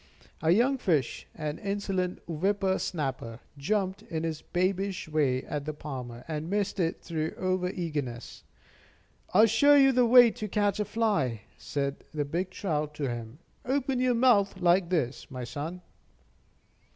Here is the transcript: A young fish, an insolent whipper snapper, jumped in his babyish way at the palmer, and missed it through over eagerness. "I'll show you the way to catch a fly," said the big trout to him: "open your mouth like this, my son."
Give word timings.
A 0.41 0.49
young 0.49 0.79
fish, 0.79 1.27
an 1.35 1.59
insolent 1.59 2.23
whipper 2.27 2.79
snapper, 2.79 3.39
jumped 3.55 4.01
in 4.01 4.23
his 4.23 4.41
babyish 4.41 5.07
way 5.07 5.43
at 5.43 5.65
the 5.65 5.75
palmer, 5.75 6.25
and 6.27 6.49
missed 6.49 6.79
it 6.79 7.03
through 7.03 7.35
over 7.37 7.69
eagerness. 7.69 8.43
"I'll 9.31 9.45
show 9.45 9.75
you 9.75 9.91
the 9.91 10.07
way 10.07 10.31
to 10.31 10.47
catch 10.47 10.79
a 10.79 10.85
fly," 10.85 11.41
said 11.55 12.03
the 12.15 12.25
big 12.25 12.49
trout 12.49 12.95
to 12.95 13.09
him: 13.09 13.37
"open 13.63 13.99
your 13.99 14.15
mouth 14.15 14.59
like 14.59 14.89
this, 14.89 15.29
my 15.29 15.43
son." 15.43 15.83